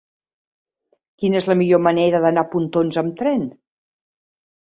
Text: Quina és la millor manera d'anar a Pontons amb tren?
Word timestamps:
Quina 1.23 1.37
és 1.39 1.47
la 1.51 1.55
millor 1.59 1.81
manera 1.87 2.21
d'anar 2.23 2.45
a 2.47 2.53
Pontons 2.55 2.99
amb 3.03 3.13
tren? 3.21 3.45